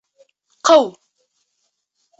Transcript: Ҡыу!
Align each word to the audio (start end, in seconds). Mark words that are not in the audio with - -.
Ҡыу! 0.69 0.89